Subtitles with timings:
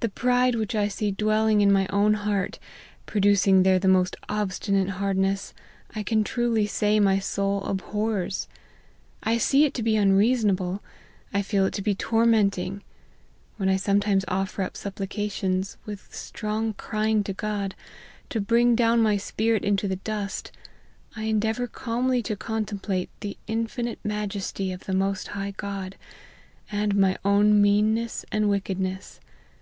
[0.00, 2.60] The pride which I see dwell ing in my own heart,
[3.06, 5.52] producing there the most obstinate hardness,
[5.96, 8.46] I can truly say my soul abhors.
[9.24, 10.80] I see it to be unreasonable,
[11.34, 12.84] I feel it to be torment ing.
[13.56, 17.74] When I sometimes offer up supplications, with strong crying to God,
[18.30, 20.52] to bring down my spirit into the dust,
[21.16, 25.96] I endeavour calmly to contemplate the infinite majesty of the most high God,
[26.70, 29.18] and my own meanness and wickedness.